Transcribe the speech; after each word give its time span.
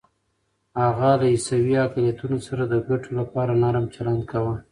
هغه 0.83 1.09
له 1.19 1.25
عیسوي 1.33 1.73
اقلیتونو 1.85 2.37
سره 2.47 2.63
د 2.67 2.75
ګټو 2.89 3.09
لپاره 3.19 3.51
نرم 3.63 3.85
چلند 3.95 4.21
کاوه. 4.31 4.55